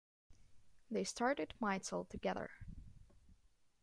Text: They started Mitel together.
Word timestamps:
They 0.89 1.03
started 1.03 1.53
Mitel 1.61 2.09
together. 2.09 2.49